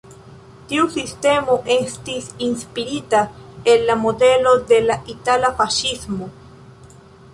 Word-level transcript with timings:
Tiu 0.69 0.85
sistemo 0.93 1.57
estis 1.75 2.29
inspirita 2.47 3.21
el 3.75 3.87
la 3.91 3.99
modelo 4.07 4.55
de 4.73 4.81
la 4.87 4.97
itala 5.17 5.53
faŝismo. 5.61 6.31